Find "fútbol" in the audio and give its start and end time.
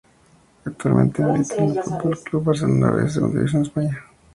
1.83-2.17